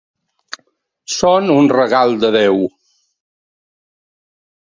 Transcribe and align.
Són 1.15 1.51
un 1.57 1.69
regal 1.73 2.15
de 2.25 2.33
Déu. 2.37 2.59